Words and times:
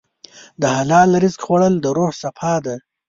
د 0.61 0.63
حلال 0.77 1.09
رزق 1.23 1.39
خوړل 1.45 1.73
د 1.83 1.85
روح 1.97 2.11
صفا 2.21 2.53
ده. 2.65 2.75